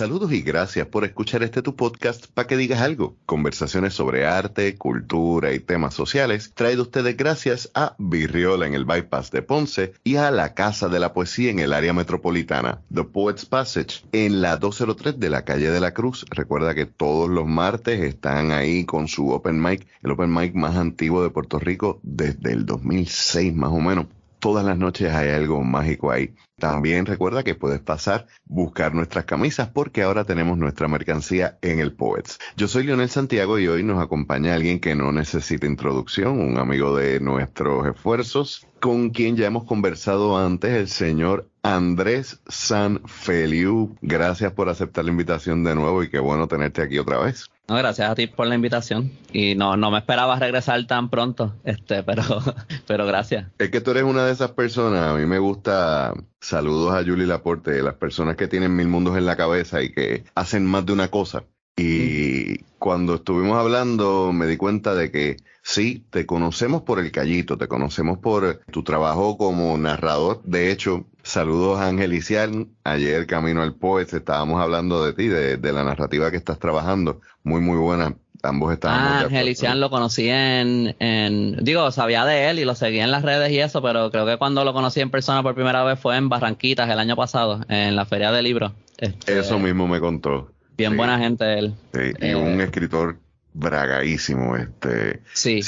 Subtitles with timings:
[0.00, 3.18] Saludos y gracias por escuchar este tu podcast para que digas algo.
[3.26, 9.30] Conversaciones sobre arte, cultura y temas sociales traído ustedes gracias a Virriola en el Bypass
[9.30, 13.44] de Ponce y a la Casa de la Poesía en el área metropolitana, The Poets
[13.44, 16.24] Passage, en la 203 de la calle de la Cruz.
[16.30, 20.76] Recuerda que todos los martes están ahí con su Open Mic, el Open Mic más
[20.76, 24.06] antiguo de Puerto Rico desde el 2006 más o menos
[24.40, 26.34] todas las noches hay algo mágico ahí.
[26.58, 31.94] También recuerda que puedes pasar, buscar nuestras camisas porque ahora tenemos nuestra mercancía en el
[31.94, 32.38] Poets.
[32.56, 36.96] Yo soy Leonel Santiago y hoy nos acompaña alguien que no necesita introducción, un amigo
[36.96, 43.96] de nuestros esfuerzos, con quien ya hemos conversado antes, el señor Andrés San Feliu.
[44.02, 47.50] Gracias por aceptar la invitación de nuevo y qué bueno tenerte aquí otra vez.
[47.70, 49.12] No, gracias a ti por la invitación.
[49.32, 52.24] Y no, no me esperaba regresar tan pronto, este, pero,
[52.88, 53.46] pero gracias.
[53.60, 57.28] Es que tú eres una de esas personas, a mí me gusta, saludos a Julie
[57.28, 60.94] Laporte, las personas que tienen mil mundos en la cabeza y que hacen más de
[60.94, 61.44] una cosa.
[61.76, 67.56] Y cuando estuvimos hablando me di cuenta de que sí, te conocemos por el callito,
[67.56, 70.42] te conocemos por tu trabajo como narrador.
[70.42, 72.66] De hecho, saludos a Ángel Icial.
[72.84, 77.20] Ayer camino al Poet estábamos hablando de ti, de, la narrativa que estás trabajando.
[77.44, 78.16] Muy, muy buena.
[78.42, 79.10] Ambos estábamos.
[79.10, 83.10] Ah, Ángel Icial lo conocí en, en, digo, sabía de él y lo seguía en
[83.10, 85.98] las redes y eso, pero creo que cuando lo conocí en persona por primera vez
[85.98, 88.72] fue en Barranquitas el año pasado, en la Feria de Libros.
[88.96, 90.50] Este, eso mismo me contó.
[90.76, 91.74] Bien buena gente él.
[91.92, 93.18] Sí, y un eh, escritor
[93.52, 94.56] bragaísimo.
[94.56, 95.60] Este, sí,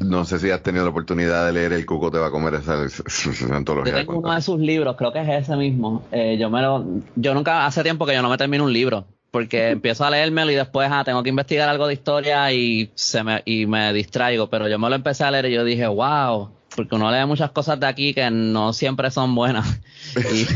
[0.00, 2.54] No sé si has tenido la oportunidad de leer El Cuco te va a comer
[2.54, 2.86] esa,
[3.54, 3.92] antología.
[3.92, 6.04] Yo tengo uno de sus libros, creo que es ese mismo.
[6.12, 6.84] Eh, yo me lo,
[7.16, 9.06] yo nunca, hace tiempo que yo no me termino un libro.
[9.30, 13.22] Porque empiezo a leérmelo y después ah, tengo que investigar algo de historia y se
[13.22, 14.48] me, y me distraigo.
[14.48, 17.50] Pero yo me lo empecé a leer y yo dije, wow, porque uno lee muchas
[17.50, 19.80] cosas de aquí que no siempre son buenas.
[20.16, 20.46] y,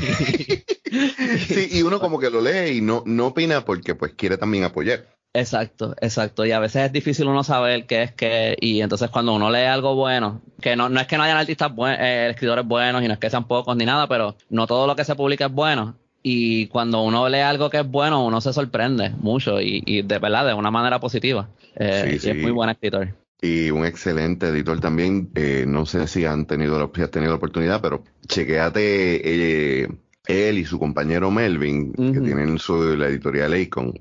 [1.47, 4.65] sí, y uno como que lo lee y no, no opina porque pues quiere también
[4.65, 5.07] apoyar.
[5.35, 6.47] Exacto, exacto.
[6.47, 8.57] Y a veces es difícil uno saber qué es qué.
[8.61, 11.75] Y entonces cuando uno lee algo bueno, que no, no es que no hayan artistas
[11.75, 14.87] buenos, eh, escritores buenos y no es que sean pocos ni nada, pero no todo
[14.87, 15.97] lo que se publica es bueno.
[16.23, 20.47] Y cuando uno lee algo que es bueno, uno se sorprende mucho y, de verdad,
[20.47, 21.49] de una manera positiva.
[21.77, 23.15] Eh, y es muy buen escritor.
[23.41, 25.31] Y un excelente editor también.
[25.37, 29.89] Eh, no sé si han tenido, si has tenido la oportunidad, pero chequeate
[30.29, 33.95] él y su compañero Melvin, que tienen su, la editorial Acon,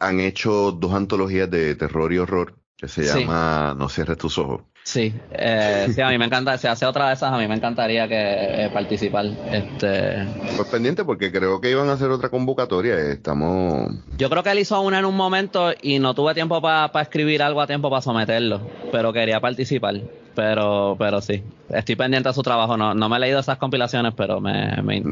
[0.00, 4.62] han hecho dos antologías de terror y horror que se llama No cierres tus ojos.
[4.82, 7.54] Sí, eh, sí, a mí me encanta, si hace otra de esas, a mí me
[7.54, 9.24] encantaría que eh, participar.
[9.50, 10.26] Este...
[10.56, 13.90] Pues pendiente porque creo que iban a hacer otra convocatoria, estamos...
[14.18, 17.42] Yo creo que él hizo una en un momento y no tuve tiempo para escribir
[17.42, 18.60] algo a tiempo para someterlo,
[18.92, 20.02] pero quería participar.
[20.34, 22.76] Pero, pero sí, estoy pendiente de su trabajo.
[22.76, 24.82] No, no me he leído esas compilaciones, pero me.
[24.82, 25.02] me,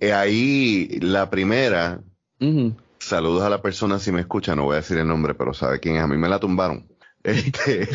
[0.00, 2.00] eh, ahí la primera.
[2.98, 5.80] Saludos a la persona si me escucha, no voy a decir el nombre, pero sabe
[5.80, 6.02] quién es.
[6.02, 6.86] A mí me la tumbaron.
[7.24, 7.88] Este,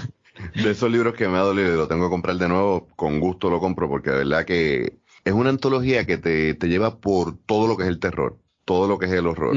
[0.54, 3.20] de esos libros que me ha dolido y lo tengo que comprar de nuevo, con
[3.20, 7.36] gusto lo compro porque de verdad que es una antología que te, te lleva por
[7.36, 9.56] todo lo que es el terror, todo lo que es el horror,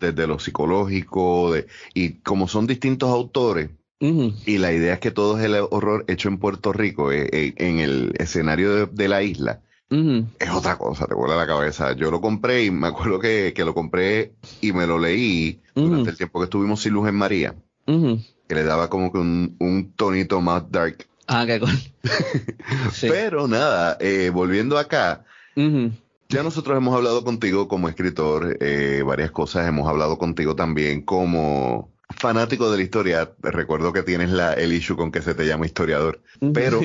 [0.00, 3.70] desde lo psicológico, de, y como son distintos autores,
[4.02, 7.54] y la idea es que todo es el horror hecho en Puerto Rico, eh, eh,
[7.58, 9.60] en el escenario de, la isla.
[9.90, 11.92] Es otra cosa, te vuela la cabeza.
[11.92, 16.16] Yo lo compré y me acuerdo que, lo compré y me lo leí durante el
[16.16, 17.54] tiempo que estuvimos sin luz en María.
[17.86, 21.06] Que le daba como que un, tonito más dark.
[21.28, 21.78] Ah, qué cool.
[23.00, 25.24] Pero nada, eh, volviendo acá,
[25.54, 28.58] ya nosotros hemos hablado contigo como escritor,
[29.04, 34.52] varias cosas, hemos hablado contigo también como fanático de la historia, recuerdo que tienes la,
[34.54, 36.22] el issue con que se te llama historiador,
[36.52, 36.80] pero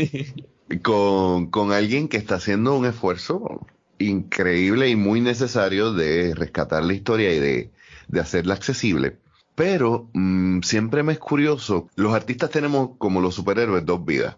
[0.82, 3.66] con, alguien que está haciendo un esfuerzo
[4.00, 7.72] increíble y muy necesario de rescatar la historia y de,
[8.20, 9.18] hacerla accesible.
[9.56, 14.38] Pero mm, siempre me es curioso, los artistas tenemos como los superhéroes dos vidas.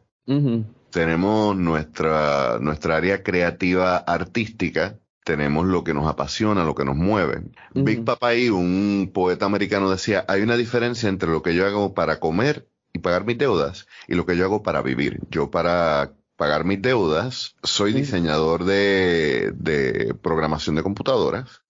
[0.92, 7.44] Tenemos nuestra, nuestra área creativa artística, tenemos lo que nos apasiona, lo que nos mueve.
[7.74, 12.20] Big Papai, un poeta americano, decía, hay una diferencia entre lo que yo hago para
[12.20, 15.20] comer y pagar mis deudas y lo que yo hago para vivir.
[15.30, 21.62] Yo para pagar mis deudas soy diseñador de, de, programación de computadoras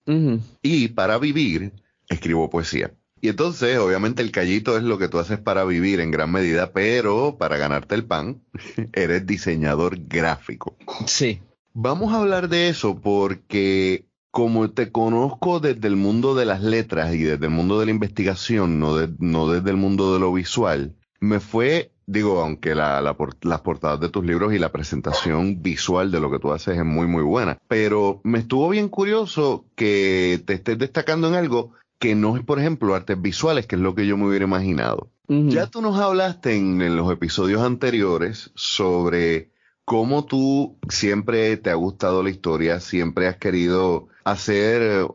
[0.61, 1.73] y para vivir
[2.07, 2.93] escribo poesía.
[3.21, 6.71] Y entonces, obviamente, el callito es lo que tú haces para vivir en gran medida,
[6.71, 8.41] pero para ganarte el pan,
[8.93, 10.77] eres diseñador gráfico.
[11.05, 11.41] Sí.
[11.73, 17.13] Vamos a hablar de eso porque como te conozco desde el mundo de las letras
[17.15, 20.95] y desde el mundo de la investigación, no, no desde el mundo de lo visual,
[21.19, 26.19] me fue digo, aunque la, las portadas de tus libros y la presentación visual de
[26.19, 30.53] lo que tú haces es muy, muy buena, pero me estuvo bien curioso que te
[30.53, 34.07] estés destacando en algo que no es, por ejemplo, artes visuales, que es lo que
[34.07, 35.11] yo me hubiera imaginado.
[35.27, 39.51] Ya tú nos hablaste en, los episodios anteriores sobre
[39.89, 45.07] cómo tú siempre te ha gustado la historia, siempre has querido hacer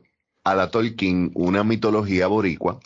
[0.43, 2.81] a la Tolkien una mitología boricua.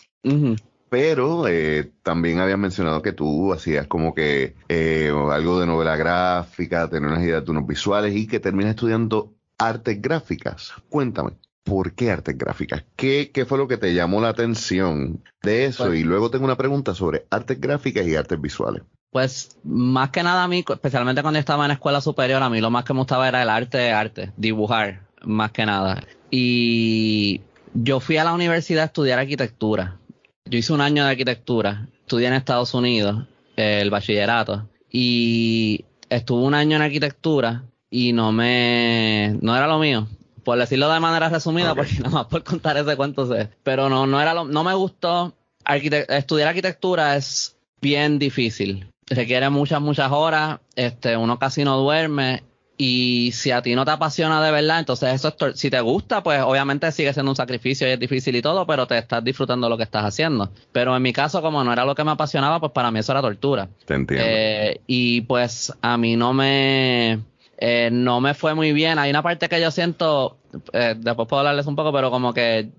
[0.91, 6.87] Pero eh, también habías mencionado que tú hacías como que eh, algo de novela gráfica,
[6.91, 10.73] tener unas ideas de unos visuales y que terminas estudiando artes gráficas.
[10.89, 11.39] Cuéntame.
[11.63, 12.85] ¿Por qué artes gráficas?
[12.95, 15.87] ¿Qué, ¿Qué, fue lo que te llamó la atención de eso?
[15.87, 18.83] Pues y luego tengo una pregunta sobre artes gráficas y artes visuales.
[19.11, 22.69] Pues más que nada a mí, especialmente cuando estaba en escuela superior, a mí lo
[22.69, 26.03] más que me gustaba era el arte, arte, dibujar, más que nada.
[26.29, 27.41] Y
[27.73, 29.97] yo fui a la universidad a estudiar arquitectura.
[30.45, 33.25] Yo hice un año de arquitectura, estudié en Estados Unidos,
[33.55, 40.07] el bachillerato, y estuve un año en arquitectura y no me, no era lo mío
[40.49, 43.49] por decirlo de manera resumida, porque nada más por contar ese cuento sé.
[43.61, 45.35] Pero no, no era lo, no me gustó.
[45.63, 48.89] estudiar arquitectura es bien difícil.
[49.09, 50.59] Requiere muchas, muchas horas.
[50.75, 52.43] Este, uno casi no duerme.
[52.81, 56.23] Y si a ti no te apasiona de verdad, entonces eso es si te gusta,
[56.23, 59.67] pues obviamente sigue siendo un sacrificio y es difícil y todo, pero te estás disfrutando
[59.67, 60.49] lo que estás haciendo.
[60.71, 63.11] Pero en mi caso, como no era lo que me apasionaba, pues para mí eso
[63.11, 63.67] era tortura.
[63.83, 64.25] Te entiendo.
[64.25, 67.19] Eh, y pues a mí no me,
[67.57, 68.97] eh, no me fue muy bien.
[68.97, 70.37] Hay una parte que yo siento,
[70.71, 72.69] eh, después puedo hablarles un poco, pero como que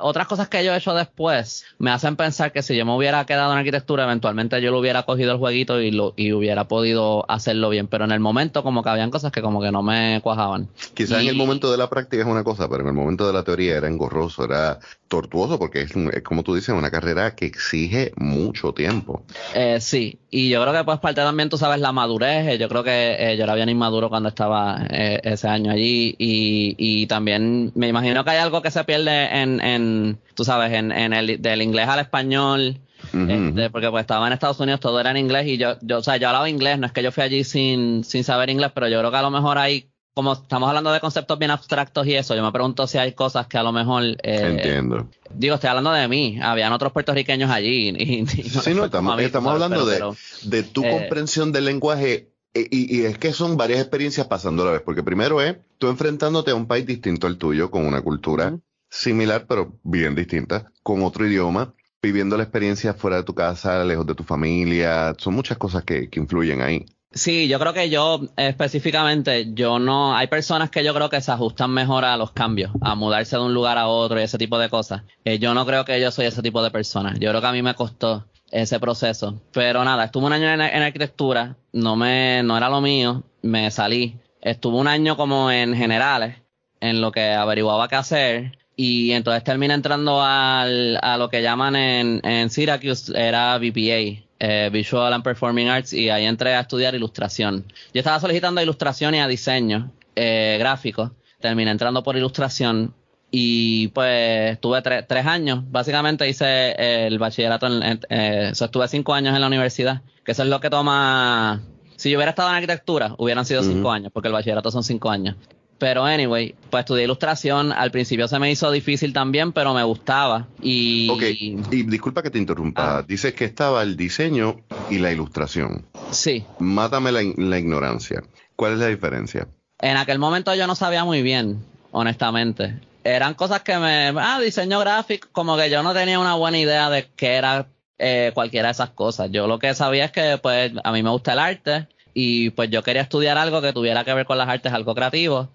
[0.00, 3.24] otras cosas que yo he hecho después me hacen pensar que si yo me hubiera
[3.26, 7.24] quedado en arquitectura, eventualmente yo lo hubiera cogido el jueguito y, lo, y hubiera podido
[7.30, 7.86] hacerlo bien.
[7.86, 10.68] Pero en el momento como que habían cosas que como que no me cuajaban.
[10.94, 13.32] Quizás en el momento de la práctica es una cosa, pero en el momento de
[13.32, 14.78] la teoría era engorroso, era
[15.08, 15.92] tortuoso porque es,
[16.22, 19.24] como tú dices, una carrera que exige mucho tiempo.
[19.54, 22.48] Eh, sí, y yo creo que pues parte también, tú sabes, la madurez.
[22.48, 26.74] Eh, yo creo que eh, yo era bien inmaduro cuando estaba ese año allí y,
[26.78, 30.92] y también me imagino que hay algo que se pierde en, en tú sabes, en,
[30.92, 32.80] en el del inglés al español.
[33.12, 36.02] Este, porque pues estaba en Estados Unidos, todo era en inglés y yo, yo, o
[36.02, 38.88] sea, yo hablaba inglés, no es que yo fui allí sin, sin saber inglés, pero
[38.88, 42.14] yo creo que a lo mejor hay como estamos hablando de conceptos bien abstractos y
[42.14, 44.04] eso, yo me pregunto si hay cosas que a lo mejor...
[44.22, 45.08] Eh, Entiendo.
[45.34, 47.88] Digo, estoy hablando de mí, habían otros puertorriqueños allí.
[47.88, 48.84] Y, sí, no,
[49.18, 50.00] estamos, hablando de,
[50.44, 54.62] de, tu eh, comprensión del lenguaje e, y, y, es que son varias experiencias pasando
[54.62, 57.84] a la vez, porque primero es tú enfrentándote a un país distinto al tuyo, con
[57.84, 58.56] una cultura
[58.94, 64.06] similar pero bien distinta, con otro idioma, viviendo la experiencia fuera de tu casa, lejos
[64.06, 66.86] de tu familia, son muchas cosas que, que influyen ahí.
[67.12, 71.30] Sí, yo creo que yo específicamente, yo no, hay personas que yo creo que se
[71.30, 74.58] ajustan mejor a los cambios, a mudarse de un lugar a otro y ese tipo
[74.58, 75.02] de cosas.
[75.24, 77.14] Eh, yo no creo que yo soy ese tipo de persona.
[77.14, 79.40] Yo creo que a mí me costó ese proceso.
[79.52, 84.18] Pero nada, estuve un año en, arquitectura, no me, no era lo mío, me salí.
[84.40, 86.38] Estuve un año como en generales,
[86.80, 88.58] en lo que averiguaba qué hacer.
[88.76, 94.68] Y entonces terminé entrando al, a lo que llaman en, en Syracuse, era VPA, eh,
[94.72, 97.64] Visual and Performing Arts y ahí entré a estudiar ilustración.
[97.92, 101.12] Yo estaba solicitando ilustración y a diseño eh, gráfico.
[101.40, 102.94] Terminé entrando por ilustración
[103.30, 105.60] y pues tuve tres años.
[105.70, 110.48] Básicamente hice el bachillerato, en, eh, estuve cinco años en la universidad, que eso es
[110.48, 111.62] lo que toma...
[111.96, 115.10] Si yo hubiera estado en arquitectura, hubieran sido cinco años, porque el bachillerato son cinco
[115.10, 115.36] años.
[115.78, 117.72] Pero anyway, pues estudié ilustración.
[117.72, 120.46] Al principio se me hizo difícil también, pero me gustaba.
[120.62, 121.22] Y, ok,
[121.70, 122.98] y disculpa que te interrumpa.
[122.98, 123.04] Ah.
[123.06, 125.86] Dices que estaba el diseño y la ilustración.
[126.10, 126.44] Sí.
[126.58, 128.22] Mátame la, la ignorancia.
[128.56, 129.48] ¿Cuál es la diferencia?
[129.80, 132.80] En aquel momento yo no sabía muy bien, honestamente.
[133.02, 134.14] Eran cosas que me...
[134.16, 137.66] Ah, diseño gráfico, como que yo no tenía una buena idea de qué era
[137.98, 139.30] eh, cualquiera de esas cosas.
[139.30, 142.70] Yo lo que sabía es que pues a mí me gusta el arte y pues
[142.70, 145.50] yo quería estudiar algo que tuviera que ver con las artes, algo creativo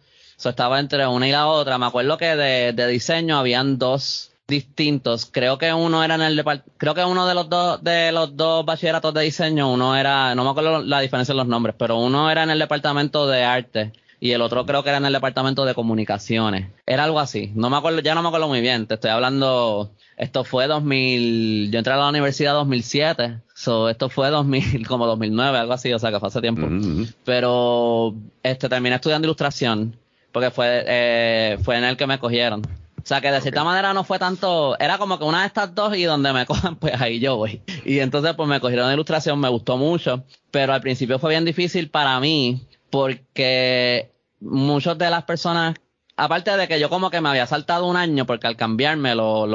[0.47, 1.77] estaba entre una y la otra.
[1.77, 5.25] Me acuerdo que de, diseño habían dos distintos.
[5.25, 6.43] Creo que uno era en el
[6.77, 10.43] creo que uno de los dos de los dos bachilleratos de diseño, uno era, no
[10.43, 13.91] me acuerdo la diferencia en los nombres, pero uno era en el departamento de arte
[14.19, 16.69] y el otro creo que era en el departamento de comunicaciones.
[16.85, 17.51] Era algo así.
[17.55, 18.85] No me acuerdo, ya no me acuerdo muy bien.
[18.85, 23.39] Te estoy hablando, esto fue 2000, yo entré a la universidad 2007.
[23.53, 26.67] So, esto fue 2000, como 2009, algo así, o sea, que fue hace tiempo.
[27.23, 29.95] Pero, este, terminé estudiando ilustración
[30.31, 32.61] porque fue, eh, fue en el que me cogieron.
[32.61, 35.73] O sea que de cierta manera no fue tanto, era como que una de estas
[35.73, 37.61] dos y donde me cojan, pues ahí yo voy.
[37.85, 41.45] Y entonces pues me cogieron de ilustración, me gustó mucho, pero al principio fue bien
[41.45, 45.75] difícil para mí porque muchas de las personas
[46.19, 49.47] aparte de que yo como que me había saltado un año, porque al cambiarme, lo,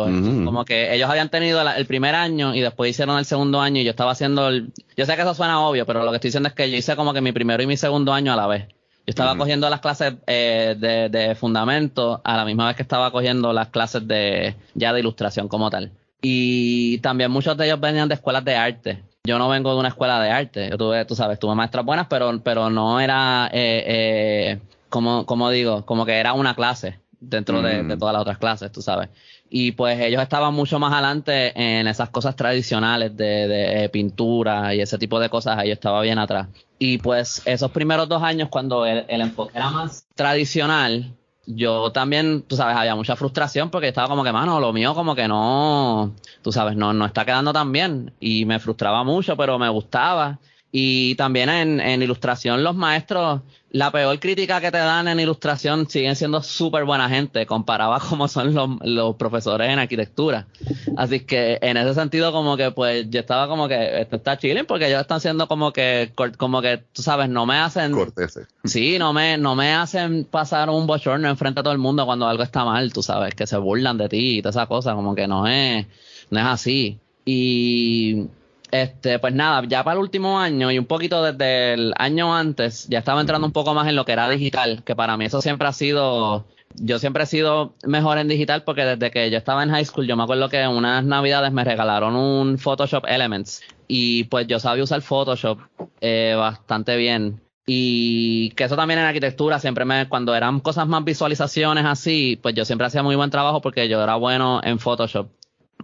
[0.45, 3.85] como que ellos habían tenido el primer año y después hicieron el segundo año y
[3.85, 6.49] yo estaba haciendo el, yo sé que eso suena obvio, pero lo que estoy diciendo
[6.49, 8.69] es que yo hice como que mi primero y mi segundo año a la vez.
[9.06, 13.11] Yo estaba cogiendo las clases eh, de, de fundamento a la misma vez que estaba
[13.11, 15.92] cogiendo las clases de ya de ilustración como tal.
[16.23, 19.02] Y también muchos de ellos venían de escuelas de arte.
[19.25, 20.70] Yo no vengo de una escuela de arte.
[20.70, 25.50] Yo tuve, tú sabes, tuve maestras buenas, pero, pero no era, eh, eh, como, como
[25.50, 27.99] digo, como que era una clase dentro de, mm.
[27.99, 29.11] todas las otras clases, tú sabes.
[29.51, 34.81] Y pues ellos estaban mucho más adelante en esas cosas tradicionales de, de, pintura y
[34.81, 36.49] ese tipo de cosas, ahí estaba bien atrás.
[36.79, 41.15] Y pues esos primeros dos años, cuando el, el enfoque era más tradicional,
[41.47, 45.15] yo también, tú sabes, había mucha frustración porque estaba como que, mano, lo mío como
[45.15, 48.13] que no, tú sabes, no, no está quedando tan bien.
[48.21, 50.39] Y me frustraba mucho, pero me gustaba.
[50.76, 55.88] Y también en, en ilustración los maestros, la peor crítica que te dan en ilustración
[55.88, 60.49] siguen siendo súper buena gente, comparada como son los, los, profesores en arquitectura.
[60.97, 64.66] Así que en ese sentido como que pues yo estaba como que esto está chilling
[64.66, 68.49] porque ellos están siendo como que como que tú sabes, no me hacen corteses.
[68.64, 72.26] Sí, no me no me hacen pasar un bochorno enfrente a todo el mundo cuando
[72.26, 75.14] algo está mal, tú sabes, que se burlan de ti y toda esa cosa, como
[75.14, 75.87] que no es
[76.31, 76.99] no es así.
[77.25, 78.26] Y
[78.75, 82.88] este, pues nada, ya para el último año y un poquito desde el año antes,
[82.88, 85.40] ya estaba entrando un poco más en lo que era digital, que para mí eso
[85.40, 89.62] siempre ha sido, yo siempre he sido mejor en digital porque desde que yo estaba
[89.62, 94.25] en high school, yo me acuerdo que unas navidades me regalaron un Photoshop Elements y
[94.25, 95.61] pues yo sabía usar Photoshop
[96.00, 97.40] eh, bastante bien.
[97.66, 102.57] Y que eso también en arquitectura, siempre me, cuando eran cosas más visualizaciones así, pues
[102.57, 105.28] yo siempre hacía muy buen trabajo porque yo era bueno en Photoshop.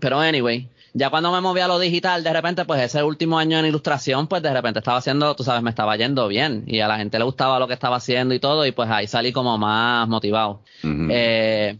[0.01, 3.59] Pero anyway, ya cuando me moví a lo digital, de repente, pues ese último año
[3.59, 6.65] en ilustración, pues de repente estaba haciendo, tú sabes, me estaba yendo bien.
[6.67, 9.07] Y a la gente le gustaba lo que estaba haciendo y todo y pues ahí
[9.07, 10.63] salí como más motivado.
[10.83, 11.79] eh,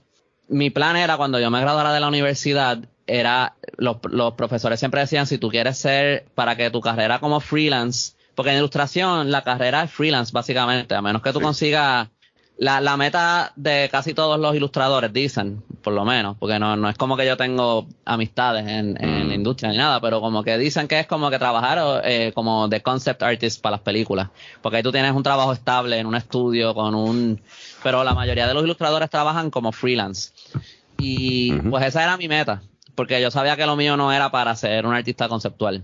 [0.49, 5.01] mi plan era cuando yo me graduara de la universidad, era, los, los profesores siempre
[5.01, 9.43] decían, si tú quieres ser, para que tu carrera como freelance, porque en ilustración la
[9.43, 12.09] carrera es freelance básicamente, a menos que tú consigas
[12.61, 16.91] la, la meta de casi todos los ilustradores dicen, por lo menos, porque no, no
[16.91, 19.33] es como que yo tengo amistades en, en la mm.
[19.33, 22.83] industria ni nada, pero como que dicen que es como que trabajar eh, como de
[22.83, 24.29] concept artist para las películas,
[24.61, 27.41] porque ahí tú tienes un trabajo estable en un estudio con un...
[27.83, 30.33] Pero la mayoría de los ilustradores trabajan como freelance.
[30.99, 32.61] Y pues esa era mi meta,
[32.95, 35.83] porque yo sabía que lo mío no era para ser un artista conceptual.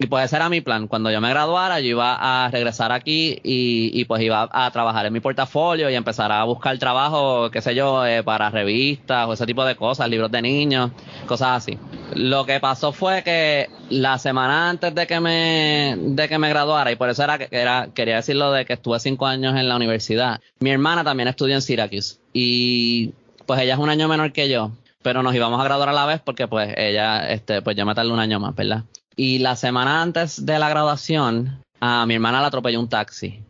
[0.00, 0.86] Y pues ese era mi plan.
[0.86, 5.12] Cuando yo me graduara, yo iba a regresar aquí y, pues iba a trabajar en
[5.12, 9.44] mi portafolio y empezar a buscar trabajo, qué sé yo, eh, para revistas o ese
[9.44, 10.92] tipo de cosas, libros de niños,
[11.26, 11.78] cosas así.
[12.14, 16.92] Lo que pasó fue que la semana antes de que me, de que me graduara,
[16.92, 20.40] y por eso era, era quería decirlo de que estuve cinco años en la universidad,
[20.60, 23.12] mi hermana también estudió en Syracuse y
[23.46, 24.70] pues ella es un año menor que yo,
[25.02, 27.94] pero nos íbamos a graduar a la vez porque pues ella, este, pues yo me
[27.94, 28.84] tardé un año más, ¿verdad?
[29.18, 33.42] Y la semana antes de la graduación, a mi hermana la atropelló un taxi.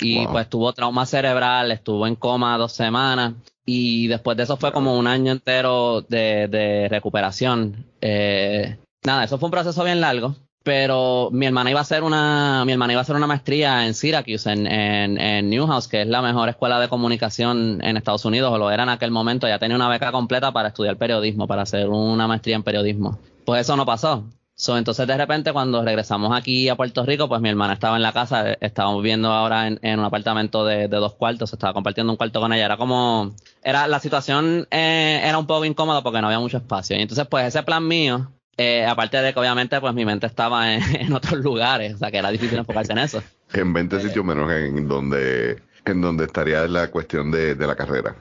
[0.00, 3.34] Y pues tuvo trauma cerebral, estuvo en coma dos semanas.
[3.66, 7.84] Y después de eso fue como un año entero de, de recuperación.
[8.00, 10.36] Eh, nada, eso fue un proceso bien largo.
[10.62, 13.94] Pero mi hermana iba a hacer una, mi hermana iba a hacer una maestría en
[13.94, 18.52] Syracuse, en, en, en Newhouse, que es la mejor escuela de comunicación en Estados Unidos,
[18.52, 19.48] o lo era en aquel momento.
[19.48, 23.18] Ya tenía una beca completa para estudiar periodismo, para hacer una maestría en periodismo.
[23.44, 24.24] Pues eso no pasó.
[24.60, 28.02] So, entonces de repente cuando regresamos aquí a Puerto Rico, pues mi hermana estaba en
[28.02, 32.40] la casa, estábamos viviendo ahora en, un apartamento de, dos cuartos, estaba compartiendo un cuarto
[32.40, 36.40] con ella, era como, era, la situación eh, era un poco incómoda porque no había
[36.40, 36.96] mucho espacio.
[36.96, 40.74] Y entonces pues ese plan mío, eh, aparte de que obviamente pues mi mente estaba
[40.74, 43.22] en, otros lugares, o sea que era difícil enfocarse en eso.
[43.52, 48.16] En 20 eh, sitios menos en donde, en donde estaría la cuestión de la carrera.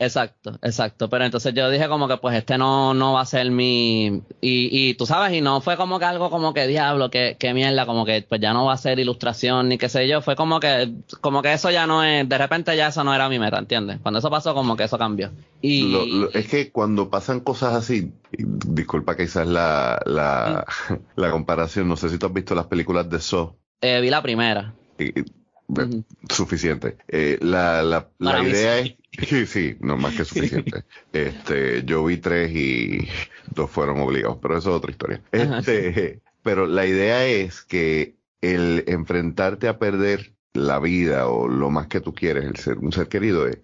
[0.00, 1.10] Exacto, exacto.
[1.10, 4.22] Pero entonces yo dije como que pues este no, no va a ser mi...
[4.40, 7.52] Y, y tú sabes, y no fue como que algo como que diablo, que, que
[7.52, 10.22] mierda, como que pues ya no va a ser ilustración ni qué sé yo.
[10.22, 13.28] Fue como que, como que eso ya no es, de repente ya eso no era
[13.28, 13.98] mi meta, ¿entiendes?
[14.02, 15.32] Cuando eso pasó como que eso cambió.
[15.60, 15.94] Y...
[16.32, 20.64] es que cuando pasan cosas así, disculpa quizás la, la,
[21.16, 23.58] la comparación, no sé si tú has visto las películas de So.
[23.82, 24.74] Eh, vi la primera.
[26.30, 26.96] Suficiente.
[27.06, 30.84] Eh, la la, la idea es Sí, sí, no más que suficiente.
[31.12, 33.08] Este, yo vi tres y
[33.50, 35.22] dos fueron obligados, pero eso es otra historia.
[35.32, 41.88] Este, pero la idea es que el enfrentarte a perder la vida o lo más
[41.88, 43.60] que tú quieres, el ser un ser querido, eh,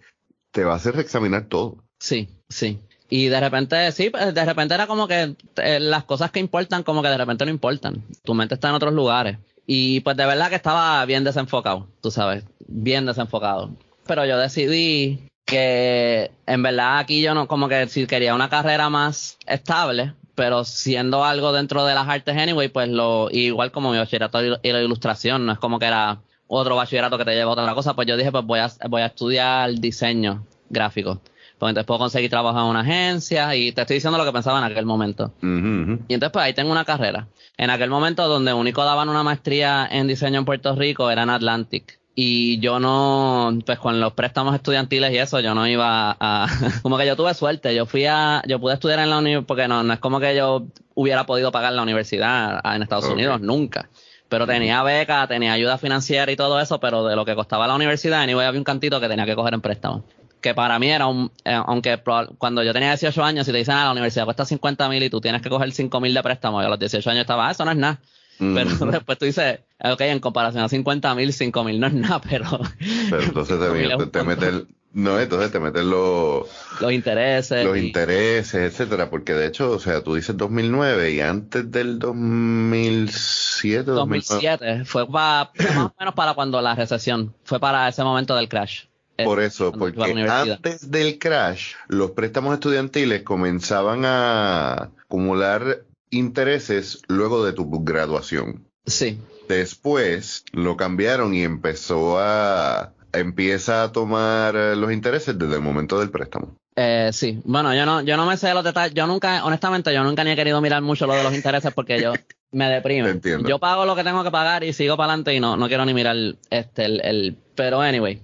[0.51, 1.85] te va a hacer reexaminar todo.
[1.99, 2.81] Sí, sí.
[3.09, 7.03] Y de repente, sí, de repente era como que eh, las cosas que importan, como
[7.03, 8.05] que de repente no importan.
[8.25, 9.39] Tu mente está en otros lugares.
[9.67, 13.71] Y pues de verdad que estaba bien desenfocado, tú sabes, bien desenfocado.
[14.07, 18.91] Pero yo decidí que en verdad aquí yo no, como que si quería una carrera
[18.91, 23.97] más estable, pero siendo algo dentro de las artes anyway, pues lo, igual como mi
[23.97, 27.55] bachillerato y la ilustración, no es como que era otro bachillerato que te lleva a
[27.55, 31.21] otra cosa, pues yo dije, pues voy a, voy a estudiar diseño gráfico.
[31.59, 34.59] Pues entonces puedo conseguir trabajo en una agencia y te estoy diciendo lo que pensaba
[34.59, 35.33] en aquel momento.
[35.41, 37.29] Y entonces pues ahí tengo una carrera.
[37.57, 41.31] En aquel momento donde único daban una maestría en diseño en Puerto Rico era en
[41.31, 46.47] Atlantic y yo no, pues con los préstamos estudiantiles y eso, yo no iba a,
[46.83, 49.69] como que yo tuve suerte, yo fui a, yo pude estudiar en la universidad, porque
[49.69, 53.91] no, no es como que yo hubiera podido pagar la universidad en Estados Unidos, nunca.
[54.31, 57.75] Pero tenía beca, tenía ayuda financiera y todo eso, pero de lo que costaba la
[57.75, 60.03] universidad, anyway, había un cantito que tenía que coger en préstamo.
[60.41, 62.01] Que para mí era un, eh, aunque
[62.39, 65.03] cuando yo tenía 18 años, si te dicen, a ah, la universidad cuesta 50 mil
[65.03, 67.47] y tú tienes que coger 5 mil de préstamo, yo a los 18 años estaba,
[67.47, 68.01] ah, eso no es nada.
[68.39, 72.21] Pero después tú dices, ok, en comparación a 50 mil, 5 mil no es nada,
[72.21, 72.47] pero.
[73.11, 74.69] Pero entonces te, te, meten.
[74.93, 76.49] No, entonces te meten los.
[76.81, 77.65] Los intereses.
[77.65, 79.11] Los intereses, etcétera.
[79.11, 83.91] Porque de hecho, o sea, tú dices 2009 y antes del 2007.
[83.91, 84.85] 2007.
[84.85, 87.35] Fue más o menos para cuando la recesión.
[87.45, 88.85] Fue para ese momento del crash.
[89.25, 95.85] Por eso, porque antes del crash, los préstamos estudiantiles comenzaban a acumular
[96.17, 98.67] intereses luego de tu graduación.
[98.87, 99.21] Sí.
[99.49, 105.99] Después lo cambiaron y empezó a empieza a tomar eh, los intereses desde el momento
[105.99, 106.57] del préstamo.
[106.77, 108.95] Eh, sí, bueno, yo no, yo no me sé los detalles.
[108.95, 112.01] Yo nunca, honestamente, yo nunca ni he querido mirar mucho lo de los intereses porque
[112.01, 112.13] yo
[112.53, 113.19] me deprime.
[113.47, 115.87] Yo pago lo que tengo que pagar y sigo para adelante y no, no quiero
[115.87, 116.17] ni mirar
[116.51, 118.21] este el, el, pero anyway.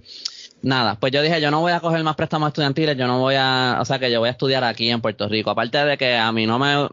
[0.61, 3.35] Nada, pues yo dije, yo no voy a coger más préstamos estudiantiles, yo no voy
[3.37, 5.51] a, o sea que yo voy a estudiar aquí en Puerto Rico.
[5.51, 6.89] Aparte de que a mí no me,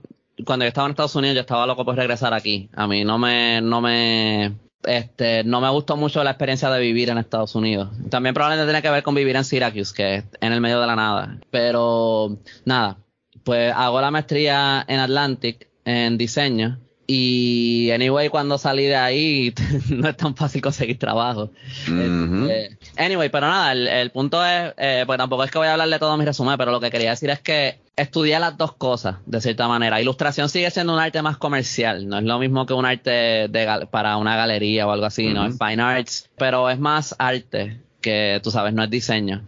[0.46, 2.69] cuando yo estaba en Estados Unidos, yo estaba loco por regresar aquí.
[2.75, 7.10] A mí no me, no me, este, no me gustó mucho la experiencia de vivir
[7.10, 7.89] en Estados Unidos.
[8.10, 10.88] También probablemente tiene que ver con vivir en Syracuse, que es en el medio de
[10.88, 11.38] la nada.
[11.52, 12.97] Pero, nada,
[13.43, 16.80] pues hago la maestría en Atlantic, en diseño.
[17.12, 19.52] Y anyway, cuando salí de ahí,
[19.89, 21.50] no es tan fácil conseguir trabajo.
[21.88, 25.89] Este, anyway, pero nada, el, punto es, eh, pues tampoco es que voy a hablar
[25.89, 29.15] de todo mi resumen, pero lo que quería decir es que estudié las dos cosas,
[29.26, 30.00] de cierta manera.
[30.00, 33.10] Ilustración sigue siendo un arte más comercial, no es lo mismo que un arte
[33.50, 35.48] de, para una galería o algo así, ¿no?
[35.48, 39.48] Es fine arts, pero es más arte que, tú sabes, no es diseño.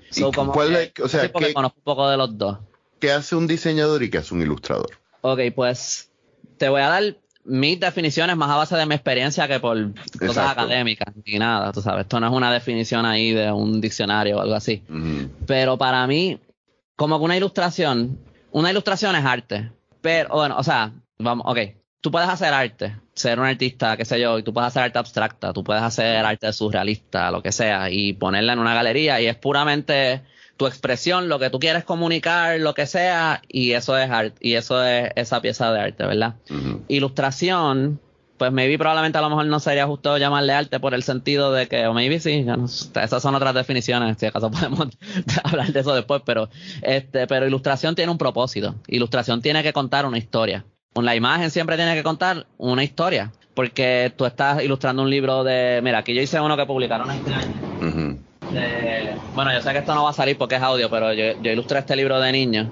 [0.51, 2.57] ¿Cuál o sea, porque conozco un poco de los dos.
[2.99, 4.89] ¿Qué hace un diseñador y qué hace un ilustrador?
[5.21, 6.09] Ok, pues
[6.57, 7.15] te voy a dar
[7.51, 9.77] mis definiciones más a base de mi experiencia que por
[10.17, 12.03] cosas académicas ni nada, tú sabes.
[12.03, 14.81] Esto no es una definición ahí de un diccionario o algo así.
[15.45, 16.39] Pero para mí,
[16.95, 18.17] como que una ilustración,
[18.51, 19.69] una ilustración es arte.
[19.99, 21.59] Pero, bueno, o sea, vamos, ok.
[21.99, 24.97] Tú puedes hacer arte, ser un artista, qué sé yo, y tú puedes hacer arte
[24.97, 29.27] abstracta, tú puedes hacer arte surrealista, lo que sea, y ponerla en una galería y
[29.27, 30.21] es puramente
[30.61, 34.53] tu expresión, lo que tú quieres comunicar, lo que sea, y eso es arte, y
[34.53, 36.35] eso es esa pieza de arte, ¿verdad?
[36.87, 37.99] Ilustración,
[38.37, 41.67] pues maybe probablemente a lo mejor no sería justo llamarle arte por el sentido de
[41.67, 42.45] que, o maybe sí,
[43.01, 44.89] esas son otras definiciones, si acaso podemos
[45.43, 46.47] hablar de eso después, pero
[46.83, 50.63] este, pero ilustración tiene un propósito, ilustración tiene que contar una historia.
[50.93, 55.81] La imagen siempre tiene que contar una historia, porque tú estás ilustrando un libro de,
[55.83, 58.30] mira, aquí yo hice uno que publicaron este año.
[59.35, 61.51] Bueno, yo sé que esto no va a salir porque es audio, pero yo, yo
[61.51, 62.67] ilustré este libro de niños.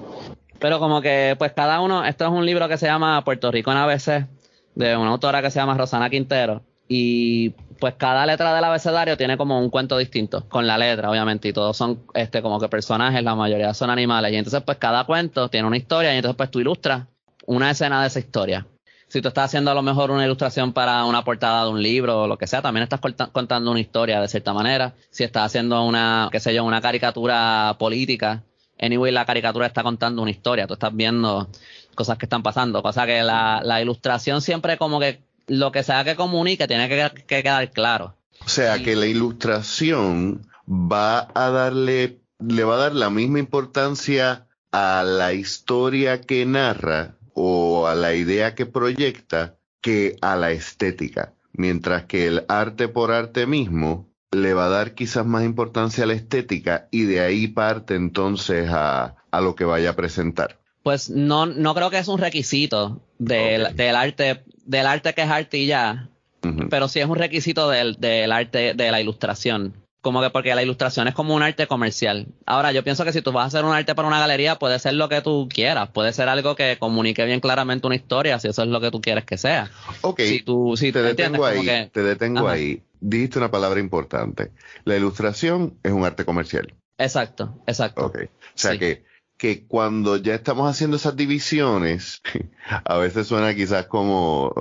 [0.60, 3.72] Pero como que, pues cada uno, esto es un libro que se llama Puerto Rico
[3.72, 4.28] en ABC,
[4.76, 6.62] de una autora que se llama Rosana Quintero.
[6.88, 11.48] Y pues cada letra del abecedario tiene como un cuento distinto, con la letra, obviamente,
[11.48, 14.34] y todos son este como que personajes, la mayoría son animales.
[14.34, 17.08] Y entonces, pues cada cuento tiene una historia, y entonces pues tú ilustras
[17.46, 18.66] una escena de esa historia
[19.10, 22.22] si tú estás haciendo a lo mejor una ilustración para una portada de un libro
[22.22, 24.94] o lo que sea, también estás contando una historia de cierta manera.
[25.10, 28.44] Si estás haciendo una, qué sé yo, una caricatura política,
[28.80, 31.50] anyway, la caricatura está contando una historia, tú estás viendo
[31.96, 36.16] cosas que están pasando, cosa que la, ilustración siempre como que lo que sea que
[36.16, 38.16] comunique tiene que, quedar claro.
[38.46, 44.46] O sea, que la ilustración va a darle, le va a dar la misma importancia
[44.72, 51.34] a la historia que narra o a la idea que proyecta que a la estética,
[51.54, 56.08] mientras que el arte por arte mismo le va a dar quizás más importancia a
[56.08, 60.60] la estética y de ahí parte entonces a, lo que vaya a presentar.
[60.84, 65.30] Pues no, no creo que es un requisito del, del arte, del arte que es
[65.30, 66.10] arte y ya,
[66.70, 70.64] pero sí es un requisito del, del arte de la ilustración como que porque la
[70.64, 72.28] ilustración es como un arte comercial.
[72.46, 74.80] Ahora, yo pienso que si tú vas a hacer un arte para una galería, puede
[74.80, 78.48] ser lo que tú quieras, puede ser algo que comunique bien claramente una historia, si
[78.48, 79.70] eso es lo que tú quieres que sea.
[80.02, 82.84] Ok, si tú, si te detengo ahí, te detengo ahí.
[83.02, 84.52] Dijiste una palabra importante.
[84.84, 86.74] La ilustración es un arte comercial.
[86.98, 88.08] Exacto, exacto.
[88.08, 88.18] Ok.
[88.24, 89.06] O sea que,
[89.38, 92.22] que cuando ya estamos haciendo esas divisiones,
[92.86, 94.54] a veces suena quizás como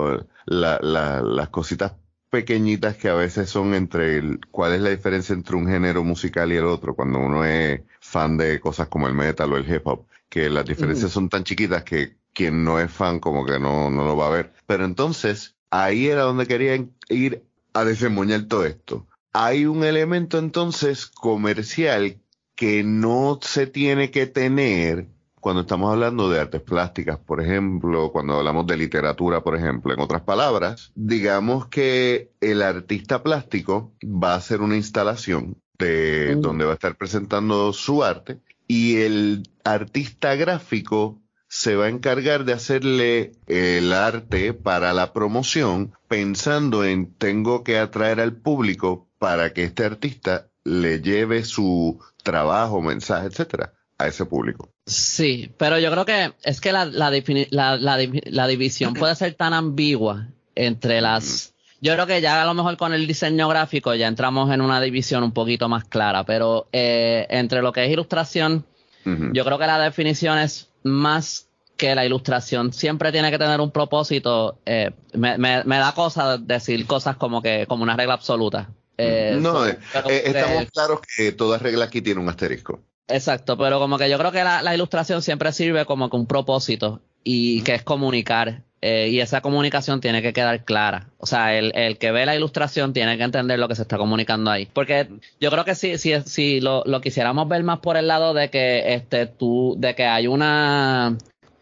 [0.45, 1.93] la, la, las cositas
[2.29, 6.51] pequeñitas que a veces son entre el, cuál es la diferencia entre un género musical
[6.51, 9.85] y el otro, cuando uno es fan de cosas como el metal o el hip
[9.85, 13.89] hop, que las diferencias son tan chiquitas que quien no es fan como que no,
[13.89, 14.53] no lo va a ver.
[14.67, 19.07] Pero entonces, ahí era donde querían ir a desemboñar todo esto.
[19.33, 22.17] Hay un elemento entonces comercial
[22.55, 25.07] que no se tiene que tener
[25.39, 29.99] cuando estamos hablando de artes plásticas, por ejemplo, cuando hablamos de literatura, por ejemplo, en
[29.99, 36.71] otras palabras, digamos que el artista plástico va a hacer una instalación de donde va
[36.71, 43.31] a estar presentando su arte y el artista gráfico se va a encargar de hacerle
[43.47, 49.83] el arte para la promoción pensando en tengo que atraer al público para que este
[49.83, 54.69] artista le lleve su trabajo, mensaje, etcétera, a ese público.
[54.89, 60.27] Sí, pero yo creo que es que la, la, la, división puede ser tan ambigua
[60.55, 61.53] entre las...
[61.81, 64.81] Yo creo que ya a lo mejor con el diseño gráfico ya entramos en una
[64.81, 68.65] división un poquito más clara, pero eh, entre lo que es ilustración,
[69.05, 71.47] yo creo que la definición es más
[71.77, 74.59] que la ilustración siempre tiene que tener un propósito.
[74.65, 78.69] Eh, me, me, da cosa decir cosas como que como una regla absoluta.
[78.97, 79.79] Eh, no, eh,
[80.25, 82.81] estamos claros que toda regla aquí tiene un asterisco.
[83.09, 87.01] Exacto, pero como que yo creo que la, ilustración siempre sirve como que un propósito
[87.23, 88.63] y que es comunicar.
[88.81, 91.09] y esa comunicación tiene que quedar clara.
[91.17, 93.97] O sea, el, el, que ve la ilustración tiene que entender lo que se está
[93.97, 94.67] comunicando ahí.
[94.71, 95.09] Porque
[95.41, 98.49] yo creo que si, si, si lo, lo quisiéramos ver más por el lado de
[98.49, 101.17] que este tú, de que hay una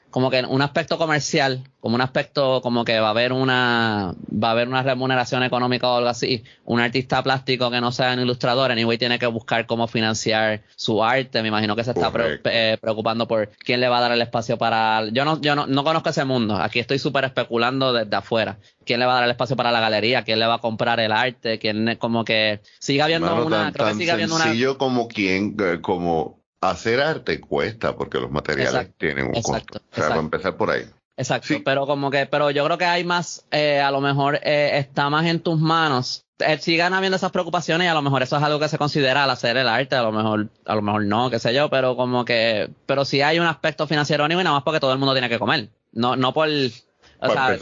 [0.10, 4.50] como que un aspecto comercial, como un aspecto como que va a haber una va
[4.50, 8.22] a haber una remuneración económica o algo así, un artista plástico que no sea un
[8.22, 12.12] ilustrador, anyway tiene que buscar cómo financiar su arte, me imagino que se está
[12.46, 15.84] eh, preocupando por quién le va a dar el espacio para yo no yo no,
[15.84, 19.32] conozco ese mundo, aquí estoy súper especulando desde afuera, quién le va a dar el
[19.32, 23.06] espacio para la galería, quién le va a comprar el arte, quién como que siga
[23.06, 28.20] habiendo una creo que siga habiendo una como quien eh, como hacer arte cuesta porque
[28.20, 29.80] los materiales tienen un costo.
[29.92, 30.86] O sea, empezar por ahí.
[31.18, 34.78] Exacto, pero como que, pero yo creo que hay más, eh, a lo mejor eh,
[34.78, 36.26] está más en tus manos.
[36.38, 39.24] Eh, sigan habiendo esas preocupaciones y a lo mejor eso es algo que se considera
[39.24, 41.96] al hacer el arte, a lo mejor, a lo mejor no, qué sé yo, pero
[41.96, 45.16] como que, pero sí hay un aspecto financiero y nada más porque todo el mundo
[45.16, 45.70] tiene que comer.
[45.92, 47.58] No, no por, o sea,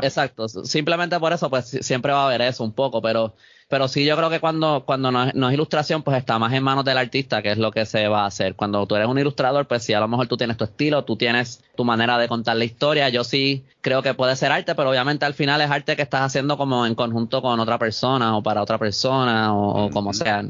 [0.00, 3.34] exacto, simplemente por eso pues siempre va a haber eso un poco, pero
[3.68, 6.86] pero sí, yo creo que cuando, cuando no es, ilustración, pues está más en manos
[6.86, 8.54] del artista, que es lo que se va a hacer.
[8.54, 11.16] Cuando tú eres un ilustrador, pues sí, a lo mejor tú tienes tu estilo, tú
[11.16, 13.10] tienes tu manera de contar la historia.
[13.10, 16.22] Yo sí creo que puede ser arte, pero obviamente al final es arte que estás
[16.22, 20.42] haciendo como en conjunto con otra persona o para otra persona o, como sea.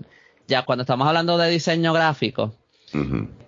[0.47, 2.55] Ya cuando estamos hablando de diseño gráfico,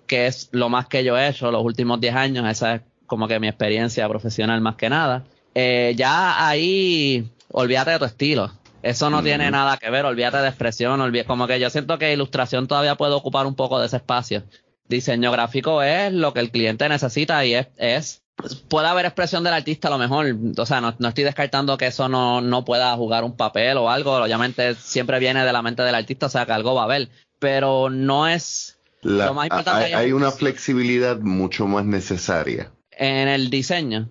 [0.05, 3.25] que es lo más que yo he hecho los últimos 10 años, esa es como
[3.29, 5.23] que mi experiencia profesional más que nada.
[5.55, 8.51] Eh, ya ahí, olvídate de tu estilo.
[8.83, 12.13] Eso no tiene nada que ver, olvídate de expresión, olvídate, como que yo siento que
[12.13, 14.43] ilustración todavía puede ocupar un poco de ese espacio.
[14.87, 18.23] Diseño gráfico es lo que el cliente necesita y es, es
[18.67, 22.09] puede haber expresión del artista a lo mejor, o sea, no, estoy descartando que eso
[22.09, 25.95] no, no pueda jugar un papel o algo, obviamente siempre viene de la mente del
[25.95, 29.95] artista, o sea, que algo va a haber, pero no es lo más importante.
[29.95, 32.71] Hay, una flexibilidad mucho más necesaria.
[32.91, 34.09] En el diseño.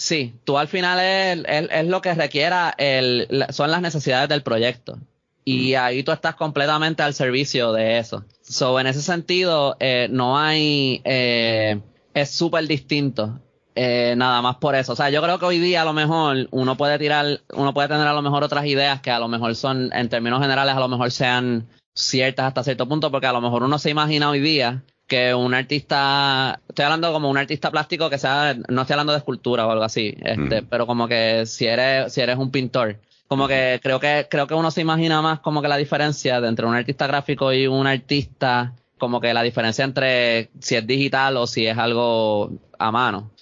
[0.00, 4.98] Sí, tú al final es, es, lo que requiera, el, son las necesidades del proyecto.
[5.44, 8.24] Y ahí tú estás completamente al servicio de eso.
[8.40, 11.82] So, en ese sentido, eh, no hay, eh,
[12.14, 13.40] es súper distinto.
[13.74, 14.94] Eh, nada más por eso.
[14.94, 17.88] O sea, yo creo que hoy día a lo mejor uno puede tirar, uno puede
[17.88, 20.80] tener a lo mejor otras ideas que a lo mejor son, en términos generales, a
[20.80, 24.40] lo mejor sean ciertas hasta cierto punto, porque a lo mejor uno se imagina hoy
[24.40, 29.12] día que un artista, estoy hablando como un artista plástico que sea, no estoy hablando
[29.12, 32.96] de escultura o algo así, este, pero como que si eres, si eres un pintor,
[33.26, 36.46] como que creo que, creo que uno se imagina más como que la diferencia de
[36.46, 41.36] entre un artista gráfico y un artista, como que la diferencia entre si es digital
[41.36, 43.32] o si es algo a mano.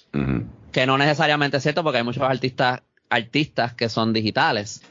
[0.73, 4.83] Que no necesariamente es cierto porque hay muchos artistas artistas que son digitales.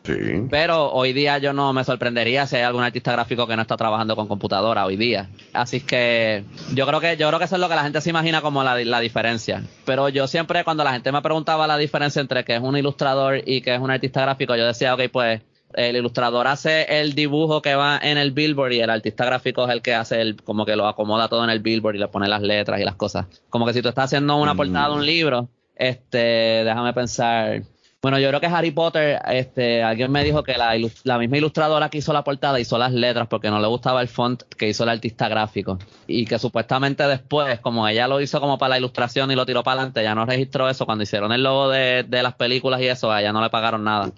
[0.49, 3.77] Pero hoy día yo no me sorprendería si hay algún artista gráfico que no está
[3.77, 5.29] trabajando con computadora hoy día.
[5.53, 8.09] Así que yo creo que yo creo que eso es lo que la gente se
[8.09, 9.63] imagina como la, la diferencia.
[9.85, 13.41] Pero yo siempre cuando la gente me preguntaba la diferencia entre que es un ilustrador
[13.45, 15.41] y que es un artista gráfico, yo decía, ok, pues
[15.73, 19.71] el ilustrador hace el dibujo que va en el billboard y el artista gráfico es
[19.71, 22.27] el que hace el, como que lo acomoda todo en el billboard y le pone
[22.27, 23.27] las letras y las cosas.
[23.49, 27.61] Como que si tú estás haciendo una portada de un libro, este, déjame pensar,
[28.07, 31.97] Bueno, yo creo que Harry Potter, este, alguien me dijo que la, misma ilustradora que
[31.97, 34.89] hizo la portada hizo las letras porque no le gustaba el font que hizo el
[34.91, 35.77] artista gráfico.
[36.07, 39.61] Y que supuestamente después, como ella lo hizo como para la ilustración y lo tiró
[39.61, 40.85] para adelante, ya no registró eso.
[40.85, 43.83] Cuando hicieron el logo de, de las películas y eso, a ella no le pagaron
[43.83, 44.09] nada.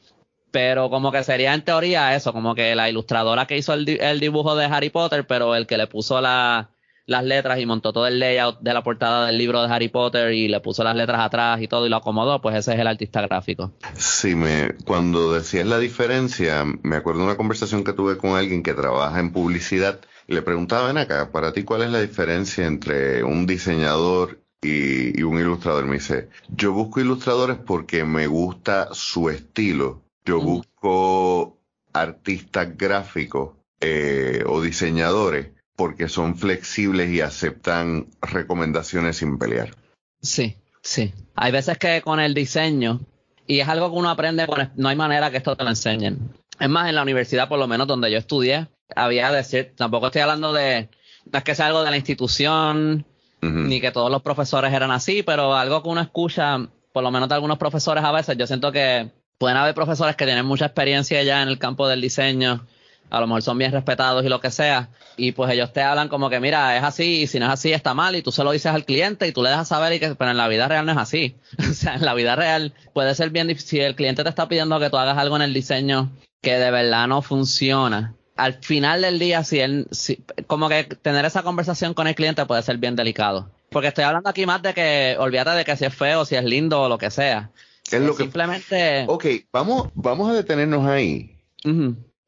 [0.52, 4.20] Pero como que sería en teoría eso, como que la ilustradora que hizo el, el
[4.20, 6.70] dibujo de Harry Potter, pero el que le puso la,
[7.10, 10.32] las letras y montó todo el layout de la portada del libro de Harry Potter
[10.32, 12.88] y le puso las letras atrás y todo y lo acomodó, pues ese es el
[12.88, 13.74] artista gráfico.
[13.96, 18.62] Sí, me, cuando decías la diferencia, me acuerdo de una conversación que tuve con alguien
[18.62, 22.68] que trabaja en publicidad y le preguntaba, ven acá, para ti cuál es la diferencia
[22.68, 25.86] entre un diseñador y, un ilustrador?
[25.86, 30.04] Me dice, yo busco ilustradores porque me gusta su estilo.
[30.26, 31.58] Yo busco
[31.92, 39.74] artistas gráficos eh, o diseñadores porque son flexibles y aceptan recomendaciones sin pelear.
[40.22, 41.14] Sí, sí.
[41.36, 43.00] Hay veces que con el diseño,
[43.48, 46.34] y es algo que uno aprende, no hay manera que esto te lo enseñen.
[46.60, 50.22] Es más, en la universidad, por lo menos donde yo estudié, había decir, tampoco estoy
[50.22, 50.90] hablando de,
[51.32, 53.06] no es que sea algo de la institución,
[53.42, 56.58] ni que todos los profesores eran así, pero algo que uno escucha,
[56.92, 60.26] por lo menos de algunos profesores a veces, yo siento que pueden haber profesores que
[60.26, 62.68] tienen mucha experiencia ya en el campo del diseño,
[63.10, 66.10] a lo mejor son bien respetados y lo que sea, y pues ellos te hablan
[66.10, 68.44] como que, mira, es así, y si no es así está mal, y tú se
[68.44, 70.68] lo dices al cliente y tú le dejas saber, y que, pero en la vida
[70.68, 71.36] real no es así.
[71.70, 74.48] o sea, en la vida real puede ser bien difícil, si el cliente te está
[74.48, 79.02] pidiendo que tú hagas algo en el diseño que de verdad no funciona, al final
[79.02, 82.78] del día, si él, si, como que tener esa conversación con el cliente puede ser
[82.78, 83.52] bien delicado.
[83.70, 86.44] Porque estoy hablando aquí más de que, olvídate de que si es feo, si es
[86.44, 87.52] lindo o lo que sea.
[87.92, 89.06] Es lo simplemente...
[89.08, 91.36] Ok, vamos, vamos a detenernos ahí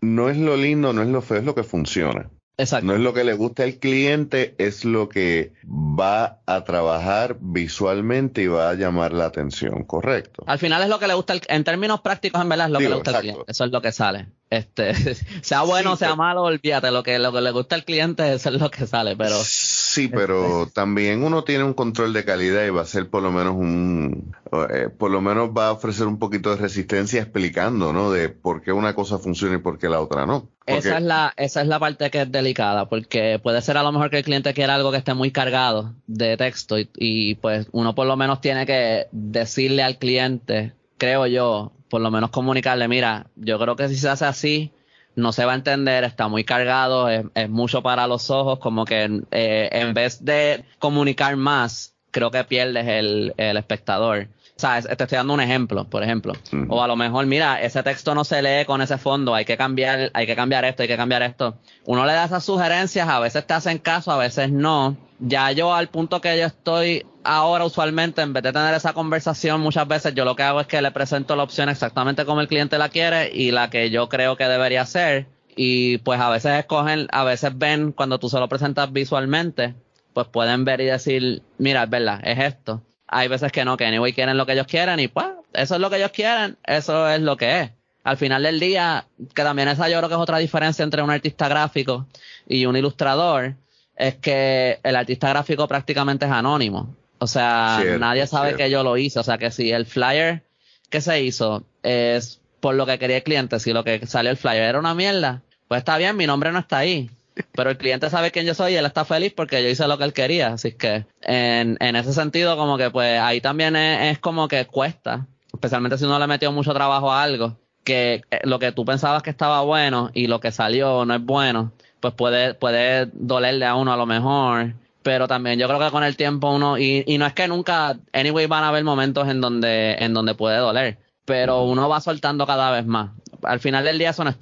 [0.01, 2.29] no es lo lindo, no es lo feo, es lo que funciona.
[2.57, 2.85] Exacto.
[2.85, 8.43] No es lo que le gusta al cliente, es lo que va a trabajar visualmente
[8.43, 10.43] y va a llamar la atención, correcto.
[10.45, 12.89] Al final es lo que le gusta, en términos prácticos, en verdad, es lo que
[12.89, 13.43] le gusta al cliente.
[13.47, 14.27] Eso es lo que sale.
[14.49, 14.93] Este,
[15.41, 18.49] sea bueno, o sea malo, olvídate, lo que, lo que le gusta al cliente, eso
[18.49, 19.37] es lo que sale, pero.
[19.91, 23.21] Sí, pero este también uno tiene un control de calidad y va a ser por
[23.21, 24.33] lo menos un,
[24.73, 28.09] eh, por lo menos va a ofrecer un poquito de resistencia explicando, ¿no?
[28.09, 30.47] De por qué una cosa funciona y por qué la otra no.
[30.65, 33.91] Esa es la, esa es la parte que es delicada, porque puede ser a lo
[33.91, 37.67] mejor que el cliente quiera algo que esté muy cargado de texto y, y pues
[37.73, 42.87] uno por lo menos tiene que decirle al cliente, creo yo, por lo menos comunicarle,
[42.87, 44.71] mira, yo creo que si se hace así,
[45.15, 49.21] no se va a entender, está muy cargado, es, mucho para los ojos, como que
[49.31, 54.27] eh, en vez de comunicar más, creo que pierdes el, el espectador.
[54.61, 56.33] Sea, te estoy dando un ejemplo, por ejemplo.
[56.69, 59.57] O a lo mejor, mira, ese texto no se lee con ese fondo, hay que
[59.57, 61.55] cambiar, hay que cambiar esto, hay que cambiar esto.
[61.85, 65.73] Uno le da esas sugerencias, a veces te hacen caso, a veces no ya yo
[65.73, 70.15] al punto que yo estoy ahora usualmente, en vez de tener esa conversación, muchas veces
[70.15, 72.89] yo lo que hago es que le presento la opción exactamente como el cliente la
[72.89, 75.27] quiere y la que yo creo que debería ser.
[75.55, 79.75] Y pues a veces escogen, a veces ven cuando tú se lo presentas visualmente,
[80.13, 82.81] pues pueden ver y decir, mira, es verdad, es esto.
[83.11, 85.81] Hay veces que no, que anyway quieren lo que ellos quieren y pues eso es
[85.81, 87.71] lo que ellos quieren, eso es lo que es.
[88.03, 91.11] Al final del día, que también esa yo creo que es otra diferencia entre un
[91.11, 92.07] artista gráfico
[92.47, 93.53] y un ilustrador,
[93.95, 96.95] es que el artista gráfico prácticamente es anónimo.
[97.19, 99.19] O sea, nadie sabe que yo lo hice.
[99.19, 100.41] O sea, que si el flyer
[100.89, 104.37] que se hizo es por lo que quería el cliente, si lo que salió el
[104.37, 107.11] flyer era una mierda, pues está bien, mi nombre no está ahí.
[107.53, 109.97] Pero el cliente sabe quién yo soy y él está feliz porque yo hice lo
[109.97, 110.53] que él quería.
[110.53, 114.65] Así que en, en ese sentido, como que pues ahí también es, es como que
[114.65, 118.85] cuesta, especialmente si uno le metió mucho trabajo a algo, que eh, lo que tú
[118.85, 123.65] pensabas que estaba bueno y lo que salió no es bueno pues puede, puede dolerle
[123.65, 124.73] a uno a lo mejor.
[125.03, 127.97] Pero también yo creo que con el tiempo uno, y, y no es que nunca,
[128.13, 132.45] anyway, van a haber momentos en donde, en donde puede doler, pero uno va soltando
[132.45, 133.11] cada vez más.
[133.41, 134.37] Al final del día eso no es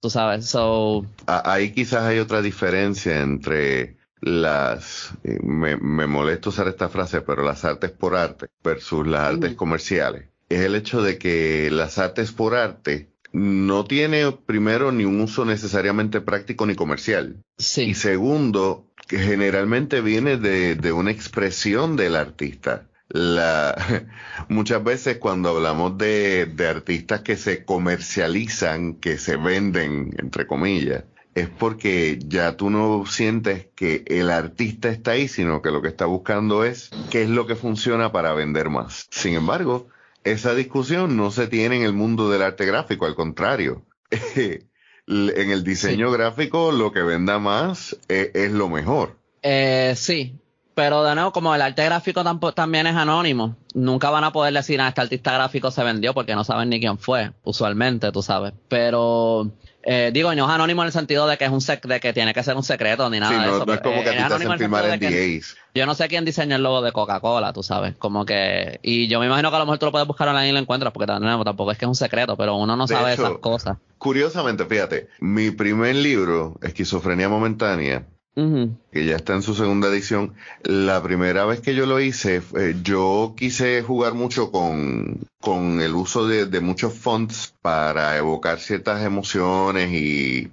[0.00, 0.46] tú sabes.
[0.46, 7.42] So, Ahí quizás hay otra diferencia entre las, me, me molesta usar esta frase, pero
[7.42, 10.28] las artes por arte versus las artes comerciales.
[10.48, 15.44] Es el hecho de que las artes por arte no tiene primero ni un uso
[15.44, 17.36] necesariamente práctico ni comercial.
[17.58, 17.82] Sí.
[17.82, 22.89] Y segundo, que generalmente viene de, de una expresión del artista.
[23.10, 23.74] La,
[24.48, 31.04] muchas veces cuando hablamos de, de artistas que se comercializan, que se venden, entre comillas,
[31.34, 35.88] es porque ya tú no sientes que el artista está ahí, sino que lo que
[35.88, 39.06] está buscando es qué es lo que funciona para vender más.
[39.10, 39.88] Sin embargo,
[40.24, 43.82] esa discusión no se tiene en el mundo del arte gráfico, al contrario.
[45.06, 49.16] en el diseño gráfico lo que venda más es, lo mejor.
[49.42, 50.36] Eh, sí,
[50.80, 54.80] Pero de nuevo, como el arte gráfico también es anónimo, nunca van a poder decir,
[54.80, 58.54] ah, este artista gráfico se vendió porque no saben ni quién fue, usualmente, tú sabes.
[58.68, 62.14] Pero eh, digo, no es anónimo en el sentido de que es un de que
[62.14, 63.66] tiene que ser un secreto ni nada de eso.
[63.66, 65.54] No es como que a ti te hacen firmar NDAs.
[65.74, 67.94] Yo no sé quién diseñó el logo de Coca-Cola, tú sabes.
[67.96, 68.80] Como que.
[68.82, 70.60] Y yo me imagino que a lo mejor tú lo puedes buscar online y lo
[70.60, 73.76] encuentras, porque tampoco es que es un secreto, pero uno no sabe esas cosas.
[73.98, 80.34] Curiosamente, fíjate, mi primer libro, Esquizofrenia Momentánea, que ya está en su segunda edición.
[80.62, 85.94] La primera vez que yo lo hice, eh, yo quise jugar mucho con, con el
[85.94, 90.50] uso de, muchos fonts para evocar ciertas emociones y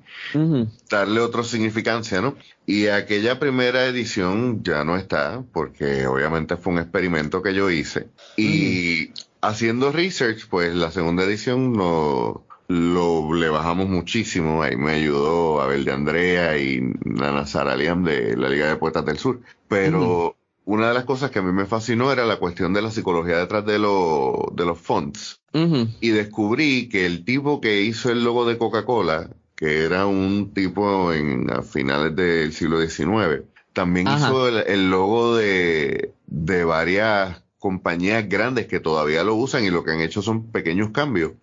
[0.89, 2.35] darle otra significancia, ¿no?
[2.65, 8.07] Y aquella primera edición ya no está, porque obviamente fue un experimento que yo hice.
[8.35, 9.11] Y
[9.41, 14.61] haciendo research, pues la segunda edición no lo le bajamos muchísimo.
[14.61, 19.17] Ahí me ayudó Abel de Andrea y Nana Saraliam de la Liga de Puertas del
[19.17, 19.41] Sur.
[19.67, 22.91] Pero una de las cosas que a mí me fascinó era la cuestión de la
[22.91, 25.41] psicología detrás de, lo, de los fonts.
[25.53, 31.11] Y descubrí que el tipo que hizo el logo de Coca-Cola, que era un tipo
[31.13, 38.67] en a finales del siglo XIX, también hizo el, logo de, de varias compañías grandes
[38.67, 41.33] que todavía lo usan y lo que han hecho son pequeños cambios.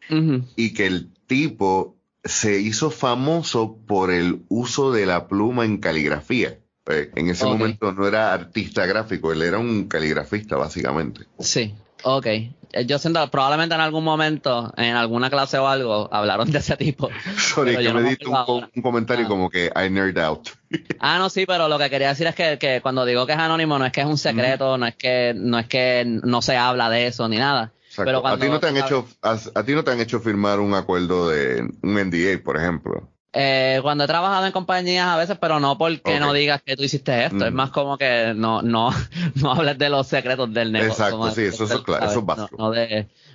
[0.56, 6.58] Y que el tipo se hizo famoso por el uso de la pluma en caligrafía.
[6.86, 11.26] Eh, en ese momento no era artista gráfico, él era un caligrafista básicamente.
[11.38, 11.74] Sí,
[12.04, 12.26] ok.
[12.26, 16.76] Eh, yo siento, probablemente en algún momento, en alguna clase o algo, hablaron de ese
[16.76, 17.10] tipo.
[17.36, 19.28] Sorry, que me diste un, comentario ah.
[19.28, 20.48] como que I nerd out.
[21.00, 23.78] ah, no, sí, pero lo que quería decir es que, cuando digo que es anónimo,
[23.78, 26.88] no es que es un secreto, no es que, no es que no se habla
[26.90, 30.00] de eso ni nada a ti no te han hecho, a, ti no te han
[30.00, 33.08] hecho firmar un acuerdo de un NDA, por ejemplo.
[33.36, 36.84] Eh, cuando he trabajado en compañías a veces, pero no porque no digas que tú
[36.84, 37.56] hiciste esto, es mm.
[37.56, 38.90] más como que no, no,
[39.34, 41.04] no hables de los secretos del negocio.
[41.04, 42.72] Exacto, sí, eso, es claro, eso es básico.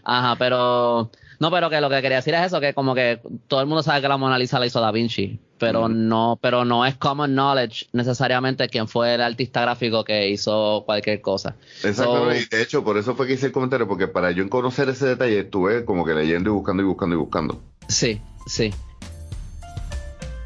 [0.05, 3.59] ajá, pero no, pero que lo que quería decir es eso, que como que todo
[3.59, 6.07] el mundo sabe que la Mona Lisa la hizo Da Vinci, pero mm.
[6.07, 11.19] no, pero no es common knowledge necesariamente quién fue el artista gráfico que hizo cualquier
[11.19, 11.55] cosa.
[11.83, 14.87] Exacto, y de hecho, por eso fue que hice el comentario, porque para yo conocer
[14.87, 17.61] ese detalle estuve como que leyendo y buscando y buscando y buscando.
[17.89, 18.71] Sí, sí.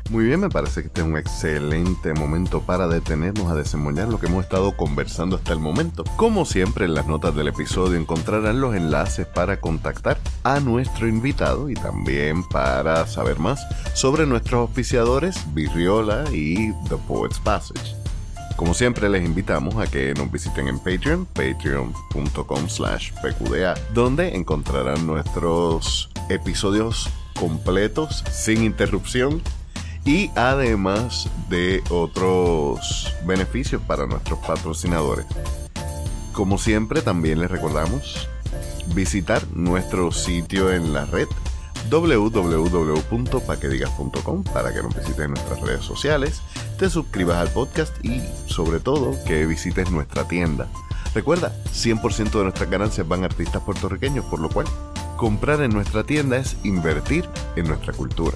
[0.10, 4.20] Muy bien, me parece que este es un excelente momento para detenernos a desemboñar lo
[4.20, 6.04] que hemos estado conversando hasta el momento.
[6.18, 11.70] Como siempre, en las notas del episodio encontrarán los enlaces para contactar a nuestro invitado
[11.70, 17.96] y también para saber más sobre nuestros auspiciadores Virriola y The Poet's Passage.
[18.56, 25.08] Como siempre les invitamos a que nos visiten en Patreon, patreon.com slash pqda, donde encontrarán
[25.08, 29.42] nuestros episodios completos, sin interrupción,
[30.06, 35.26] y además de otros beneficios para nuestros patrocinadores.
[36.34, 38.28] Como siempre, también les recordamos
[38.94, 41.28] visitar nuestro sitio en la red
[41.90, 46.42] www.paquedigas.com para que nos visites en nuestras redes sociales,
[46.78, 50.68] te suscribas al podcast y sobre todo que visites nuestra tienda.
[51.14, 54.66] Recuerda, 100% de nuestras ganancias van a artistas puertorriqueños, por lo cual
[55.18, 58.36] comprar en nuestra tienda es invertir en nuestra cultura.